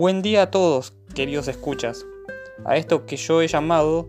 [0.00, 2.06] Buen día a todos, queridos escuchas,
[2.64, 4.08] a esto que yo he llamado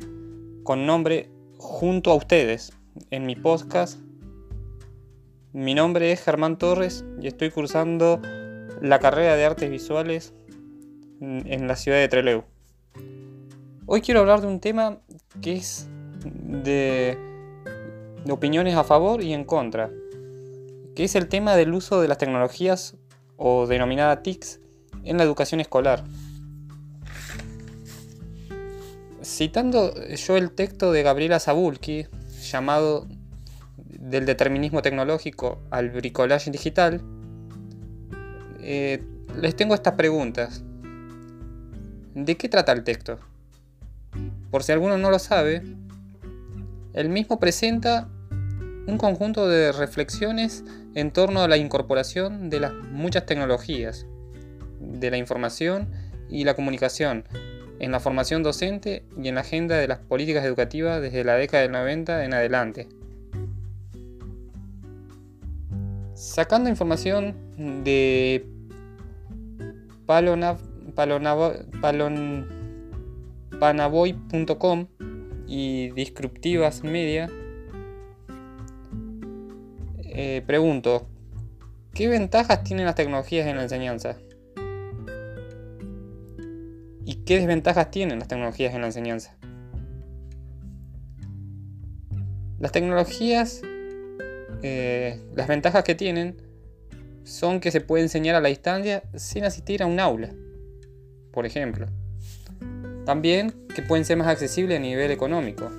[0.64, 2.72] con nombre junto a ustedes
[3.10, 4.00] en mi podcast.
[5.51, 8.22] Mi nombre es Germán Torres y estoy cursando
[8.82, 10.33] la carrera de artes visuales
[11.19, 12.46] en la ciudad de Trelew.
[13.86, 15.00] Hoy quiero hablar de un tema
[15.42, 15.90] que es
[16.23, 17.18] de,
[18.23, 19.90] de opiniones a favor y en contra,
[20.96, 22.96] que es el tema del uso de las tecnologías
[23.36, 24.61] o denominada TICs
[25.04, 26.04] en la educación escolar.
[29.24, 32.08] Citando yo el texto de Gabriela Zabulki,
[32.52, 33.08] llamado
[33.77, 37.02] Del determinismo tecnológico al bricolaje digital,
[38.60, 39.04] eh,
[39.40, 40.64] les tengo estas preguntas.
[42.16, 43.20] ¿De qué trata el texto?
[44.49, 45.63] Por si alguno no lo sabe,
[46.94, 48.10] el mismo presenta
[48.88, 50.63] un conjunto de reflexiones
[50.96, 54.05] en torno a la incorporación de las muchas tecnologías,
[54.82, 55.90] de la información
[56.29, 57.24] y la comunicación
[57.82, 61.63] en la formación docente y en la agenda de las políticas educativas desde la década
[61.63, 62.88] del 90 en adelante.
[66.13, 67.35] Sacando información
[67.83, 68.45] de
[73.59, 74.88] palonavoy.com
[75.47, 77.31] y Disruptivas Media,
[80.05, 81.07] eh, pregunto,
[81.95, 84.17] ¿qué ventajas tienen las tecnologías en la enseñanza?
[87.22, 89.36] ¿Y qué desventajas tienen las tecnologías en la enseñanza?
[92.58, 93.61] Las tecnologías,
[94.63, 96.41] eh, las ventajas que tienen
[97.23, 100.33] son que se puede enseñar a la distancia sin asistir a un aula,
[101.31, 101.86] por ejemplo.
[103.05, 105.69] También que pueden ser más accesibles a nivel económico,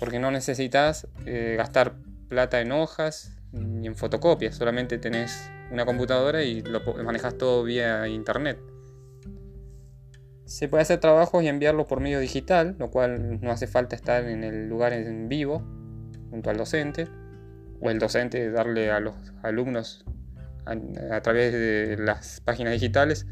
[0.00, 1.96] porque no necesitas eh, gastar
[2.28, 8.08] plata en hojas ni en fotocopias, solamente tenés una computadora y lo manejas todo vía
[8.08, 8.58] internet.
[10.44, 14.24] Se puede hacer trabajos y enviarlos por medio digital, lo cual no hace falta estar
[14.28, 15.62] en el lugar en vivo
[16.30, 17.08] junto al docente,
[17.80, 20.04] o el docente darle a los alumnos
[20.66, 23.26] a, través de las páginas digitales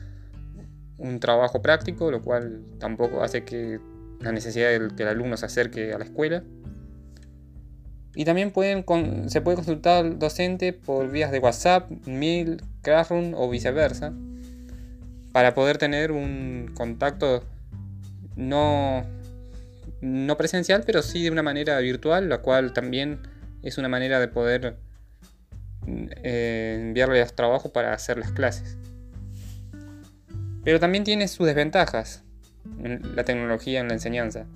[0.99, 3.81] un trabajo práctico, lo cual tampoco hace que
[4.21, 6.45] la necesidad de que el alumno se acerque a la escuela.
[8.15, 8.53] Y también
[9.29, 14.13] se puede consultar al docente por vías de WhatsApp, mail, Classroom o viceversa
[15.33, 17.45] para poder tener un contacto
[18.37, 19.05] no,
[20.01, 23.21] no presencial, pero sí de una manera virtual, la cual también
[23.63, 24.77] es una manera de poder
[25.87, 28.77] eh, enviarle los trabajos para hacer las clases.
[30.65, 32.23] Pero también tiene sus desventajas
[32.83, 34.47] en la tecnología en la enseñanza.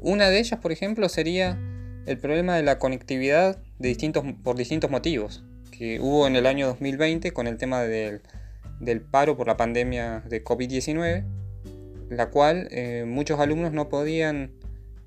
[0.00, 1.58] Una de ellas, por ejemplo, sería
[2.06, 6.68] el problema de la conectividad de distintos, por distintos motivos que hubo en el año
[6.68, 8.22] 2020 con el tema del
[8.80, 11.24] del paro por la pandemia de COVID-19,
[12.10, 14.52] la cual eh, muchos alumnos no podían,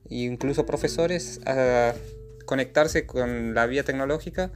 [0.10, 1.40] incluso profesores,
[2.46, 4.52] conectarse con la vía tecnológica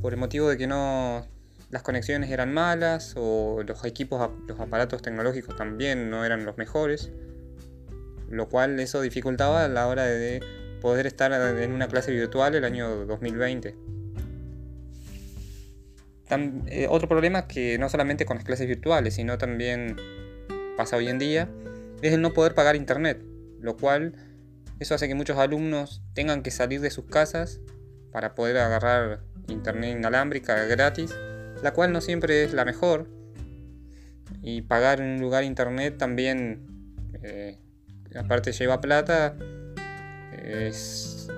[0.00, 1.26] por el motivo de que no
[1.70, 7.10] las conexiones eran malas o los equipos, los aparatos tecnológicos también no eran los mejores,
[8.30, 10.40] lo cual eso dificultaba a la hora de
[10.80, 13.76] poder estar en una clase virtual el año 2020.
[16.30, 19.96] Eh, otro problema que no solamente con las clases virtuales, sino también
[20.76, 21.48] pasa hoy en día,
[22.02, 23.22] es el no poder pagar internet,
[23.60, 24.14] lo cual
[24.78, 27.60] eso hace que muchos alumnos tengan que salir de sus casas
[28.12, 31.14] para poder agarrar internet inalámbrica gratis,
[31.62, 33.08] la cual no siempre es la mejor.
[34.42, 36.66] Y pagar en un lugar internet también,
[37.22, 37.58] eh,
[38.14, 39.34] aparte lleva plata,
[40.44, 41.28] es,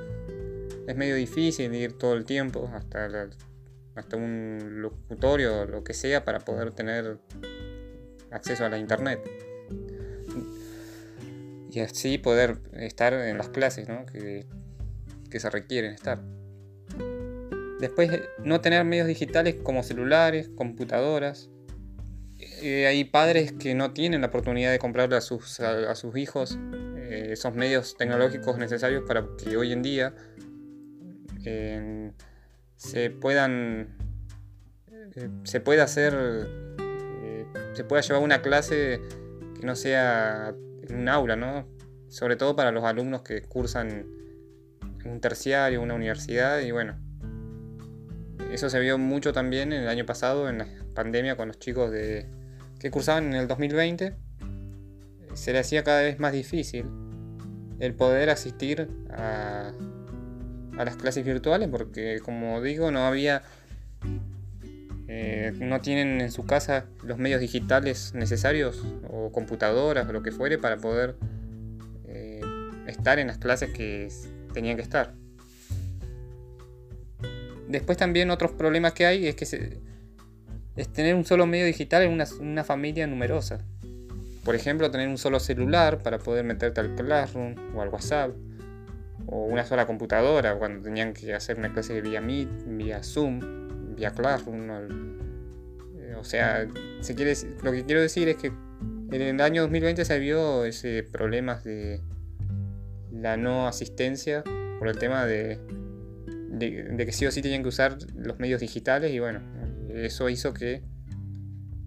[0.86, 3.30] es medio difícil ir todo el tiempo hasta la,
[3.94, 7.18] hasta un locutorio o lo que sea para poder tener
[8.30, 9.20] acceso a la internet.
[11.70, 14.46] Y así poder estar en las clases que,
[15.38, 16.20] se requieren estar.
[17.80, 18.10] Después,
[18.44, 21.48] no tener medios digitales como celulares, computadoras.
[22.62, 26.58] Eh, hay padres que no tienen la oportunidad de comprarle a sus, a, sus hijos
[26.96, 30.14] eh, esos medios tecnológicos necesarios para que hoy en día
[32.80, 33.88] se puedan
[34.90, 39.02] eh, se pueda hacer eh, se pueda llevar una clase
[39.54, 40.54] que no sea
[40.88, 41.68] en un aula no
[42.08, 44.06] sobre todo para los alumnos que cursan
[45.04, 46.98] un terciario una universidad y bueno.
[48.50, 52.26] Eso se vio mucho también el año pasado en la pandemia con los chicos de
[52.80, 54.16] que cursaban en el 2020
[55.34, 56.86] se le hacía cada vez más difícil
[57.78, 59.70] el poder asistir a
[60.80, 63.42] a las clases virtuales porque como digo no había
[65.08, 70.30] eh, no tienen en su casa los medios digitales necesarios o computadoras o lo que
[70.30, 71.16] fuere para poder
[72.06, 72.40] eh,
[72.86, 74.08] estar en las clases que
[74.54, 75.12] tenían que estar.
[77.68, 79.80] Después también otros problemas que hay es que
[80.76, 83.58] es tener un solo medio digital en una, familia numerosa.
[84.44, 88.30] Por ejemplo, tener un solo celular para poder meterte al Classroom o al WhatsApp.
[89.26, 94.10] O una sola computadora cuando tenían que hacer una clase vía Meet, vía Zoom, vía
[94.10, 94.68] Classroom.
[95.98, 100.64] Eh, o sea, lo que quiero decir es que en el año 2020 se vio
[100.64, 102.00] ese problemas de
[103.12, 104.42] la no asistencia
[104.78, 105.58] por el tema de
[106.60, 109.40] de, que sí o sí tenían que usar los medios digitales y bueno,
[109.88, 110.82] eso hizo que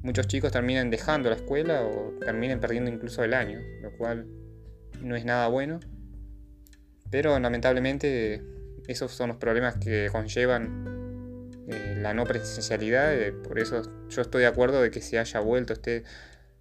[0.02, 4.26] muchos chicos terminen dejando la escuela o terminen perdiendo incluso el año, lo cual
[5.02, 5.80] no es nada bueno.
[7.14, 8.42] Pero lamentablemente
[8.88, 14.42] esos son los problemas que conllevan eh, la no presencialidad, eh, por eso yo estoy
[14.42, 16.06] de acuerdo de que se haya vuelto este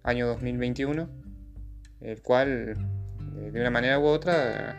[0.03, 1.09] año 2021,
[2.01, 2.75] el cual
[3.35, 4.77] eh, de una manera u otra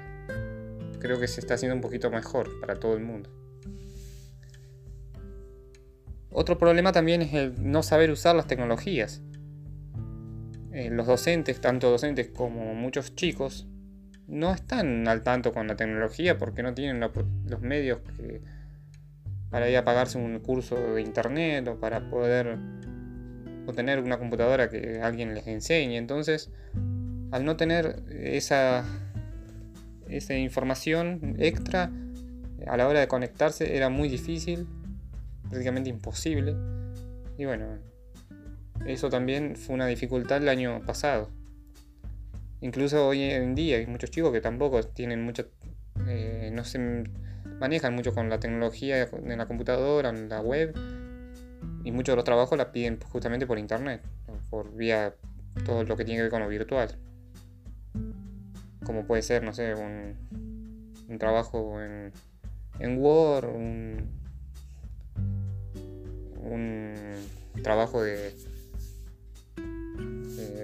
[1.01, 3.31] creo que se está haciendo un poquito mejor para todo el mundo.
[6.31, 9.23] Otro problema también es el no saber usar las tecnologías.
[10.71, 13.67] Los docentes, tanto docentes como muchos chicos,
[14.27, 18.01] no están al tanto con la tecnología porque no tienen los medios
[19.51, 22.59] para ir a pagarse un curso de internet o para poder
[23.67, 25.97] obtener una computadora que alguien les enseñe.
[25.97, 26.51] Entonces,
[27.31, 28.85] al no tener esa
[30.09, 31.91] esa información extra
[32.67, 34.67] a la hora de conectarse era muy difícil,
[35.49, 36.55] prácticamente imposible.
[37.37, 37.79] Y bueno,
[38.87, 41.31] eso también fue una dificultad el año pasado.
[42.65, 45.45] Incluso hoy en día hay muchos chicos que tampoco tienen mucha...
[46.09, 47.05] Eh, no se
[47.61, 50.75] manejan mucho con la tecnología en la computadora, en la web.
[51.85, 54.03] Y muchos de los trabajos la piden justamente por internet,
[54.51, 55.15] por vía
[55.65, 56.97] todo lo que tiene que ver con lo virtual
[58.85, 60.15] como puede ser, no sé, un,
[61.09, 62.13] un trabajo en,
[62.79, 64.09] en Word, un,
[66.43, 68.35] un trabajo de,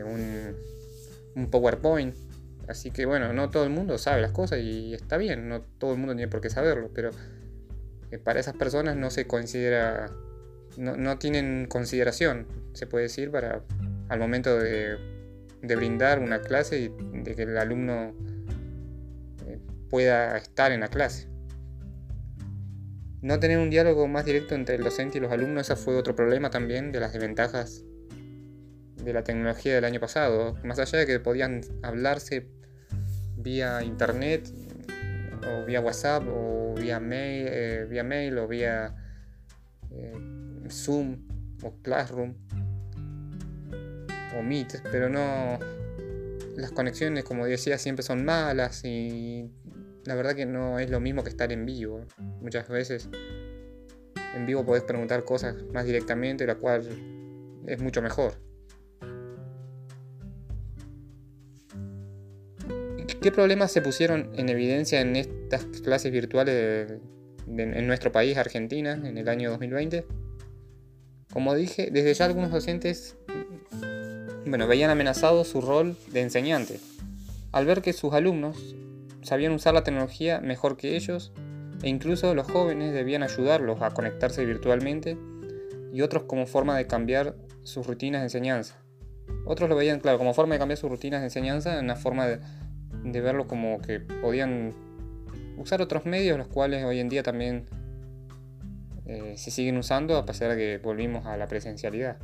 [0.05, 0.55] un,
[1.35, 2.15] un, PowerPoint.
[2.69, 5.93] Así que bueno, no todo el mundo sabe las cosas y está bien, no todo
[5.93, 7.11] el mundo tiene por qué saberlo, pero
[8.11, 10.11] eh, para esas personas no se considera,
[10.77, 13.63] no, no tienen consideración, se puede decir, para
[14.09, 14.99] al momento de
[15.63, 18.15] de brindar una clase y de que el alumno
[19.47, 21.29] eh, pueda estar en la clase.
[23.21, 26.17] No tener un diálogo más directo entre el docente y los alumnos, ese fue otro
[26.17, 27.85] problema también de las desventajas
[29.05, 30.57] de la tecnología del año pasado.
[30.65, 32.49] Más allá de que podían hablarse
[33.37, 34.53] vía internet,
[35.47, 38.95] o vía WhatsApp, o vía mail, eh, vía mail o vía
[39.91, 40.15] eh,
[40.69, 41.27] Zoom
[41.63, 42.35] o Classroom
[44.39, 45.59] o Meet, pero no.
[46.57, 49.51] Las conexiones, como decía, siempre son malas y
[50.05, 52.05] la verdad que no es lo mismo que estar en vivo.
[52.41, 53.09] Muchas veces
[54.35, 56.83] en vivo podés preguntar cosas más directamente, la cual
[57.67, 58.50] es mucho mejor.
[63.21, 66.91] ¿Qué problemas se pusieron en evidencia en estas clases virtuales
[67.47, 70.07] en nuestro país, Argentina, en el año 2020?
[71.31, 73.19] Como dije, desde ya algunos docentes
[74.47, 76.81] bueno, veían amenazado su rol de enseñante,
[77.53, 78.75] al ver que sus alumnos
[79.21, 81.31] sabían usar la tecnología mejor que ellos
[81.83, 85.19] e incluso los jóvenes debían ayudarlos a conectarse virtualmente
[85.93, 88.77] y otros como forma de cambiar sus rutinas de enseñanza.
[89.45, 92.41] Otros lo veían, claro, como forma de cambiar sus rutinas de enseñanza, una forma de,
[93.03, 94.73] verlo como que podían
[95.57, 97.67] usar otros medios, los cuales hoy en día también
[99.07, 102.19] eh, se siguen usando a pesar de que volvimos a la presencialidad.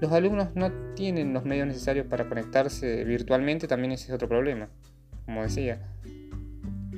[0.00, 4.68] Los alumnos no tienen los medios necesarios para conectarse virtualmente, también ese es otro problema,
[5.24, 5.80] como decía.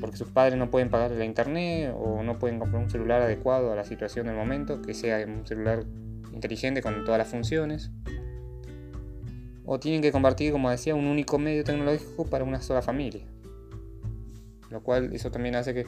[0.00, 3.72] Porque sus padres no pueden pagar la internet o no pueden comprar un celular adecuado
[3.72, 5.84] a la situación del momento, que sea un celular
[6.32, 7.90] inteligente con todas las funciones.
[9.64, 13.24] O tienen que compartir, como decía, un único medio tecnológico para una sola familia.
[14.70, 15.86] Lo cual eso también hace que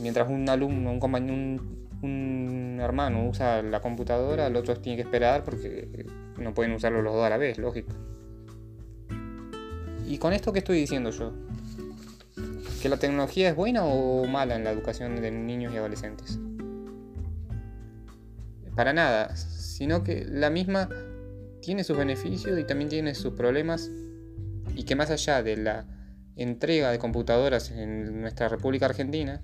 [0.00, 1.62] mientras un alumno, un compañero,
[2.02, 6.06] un hermano usa la computadora, el otro tiene que esperar porque
[6.38, 7.92] no pueden usarlo los dos a la vez, lógico.
[10.06, 11.32] ¿Y con esto qué estoy diciendo yo?
[12.80, 16.38] ¿Que la tecnología es buena o mala en la educación de niños y adolescentes?
[18.74, 20.88] Para nada, sino que la misma
[21.68, 23.90] tiene sus beneficios y también tiene sus problemas
[24.74, 25.84] y que más allá de la
[26.34, 29.42] entrega de computadoras en nuestra República Argentina,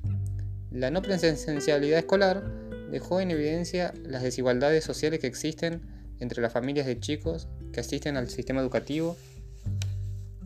[0.71, 2.43] la no presencialidad escolar
[2.91, 5.83] dejó en evidencia las desigualdades sociales que existen
[6.19, 9.19] entre las familias de chicos que asisten al sistema educativo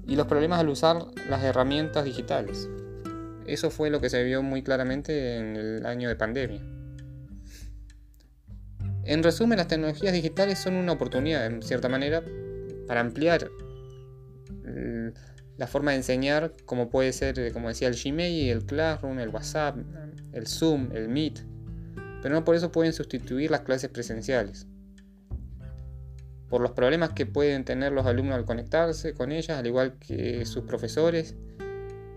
[0.04, 2.68] y los problemas al usar las herramientas digitales.
[3.46, 6.60] Eso fue lo que se vio muy claramente en el año de pandemia.
[9.08, 12.22] En resumen, las tecnologías digitales son una oportunidad, en cierta manera,
[12.86, 13.50] para ampliar
[15.56, 19.78] la forma de enseñar, como puede ser, como decía, el Gmail, el Classroom, el WhatsApp,
[20.32, 21.40] el Zoom, el Meet,
[22.20, 24.66] pero no por eso pueden sustituir las clases presenciales.
[26.50, 30.44] Por los problemas que pueden tener los alumnos al conectarse con ellas, al igual que
[30.44, 31.34] sus profesores,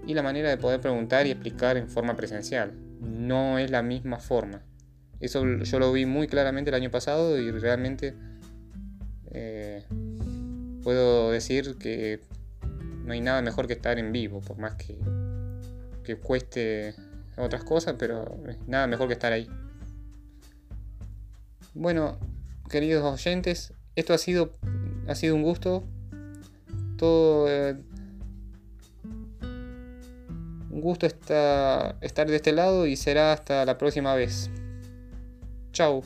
[0.06, 2.74] y la manera de poder preguntar y explicar en forma presencial.
[3.00, 4.66] No es la misma forma.
[5.22, 8.16] Eso yo lo vi muy claramente el año pasado y realmente
[9.32, 9.86] eh,
[10.84, 12.20] puedo decir que
[13.06, 14.98] no hay nada mejor que estar en vivo, por más que,
[16.22, 16.94] cueste
[17.38, 18.38] otras cosas, pero
[18.68, 19.48] nada mejor que estar ahí.
[21.74, 22.18] Bueno,
[22.70, 24.52] queridos oyentes, esto ha sido,
[25.08, 25.86] ha sido un gusto.
[26.98, 27.78] Todo, eh,
[30.70, 34.50] un gusto estar de este lado y será hasta la próxima vez.
[35.74, 36.04] Ciao.